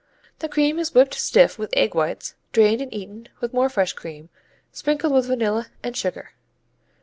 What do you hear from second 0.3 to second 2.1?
The cream is whipped stiff with egg